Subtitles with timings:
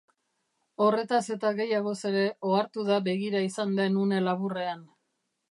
[0.85, 4.85] Horretaz eta gehiagoz ere ohartu da begira izan den une llaburrean.